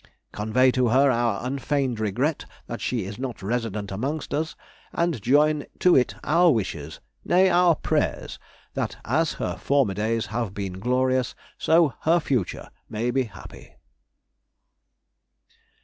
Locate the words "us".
4.33-4.55